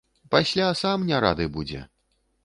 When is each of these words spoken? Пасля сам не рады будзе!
Пасля 0.35 0.69
сам 0.79 1.03
не 1.09 1.19
рады 1.25 1.45
будзе! 1.59 1.83